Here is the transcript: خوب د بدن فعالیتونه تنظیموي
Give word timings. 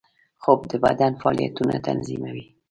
خوب 0.43 0.59
د 0.71 0.73
بدن 0.85 1.11
فعالیتونه 1.21 1.75
تنظیموي 1.87 2.45